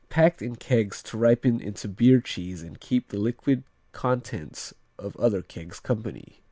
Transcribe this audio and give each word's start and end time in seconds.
Packed 0.09 0.41
in 0.41 0.55
kegs 0.55 1.03
to 1.03 1.15
ripen 1.19 1.59
into 1.61 1.87
beer 1.87 2.21
cheese 2.21 2.63
and 2.63 2.79
keep 2.79 3.09
the 3.09 3.19
liquid 3.19 3.63
contents 3.91 4.73
of 4.97 5.15
other 5.17 5.43
kegs 5.43 5.79
company. 5.79 6.39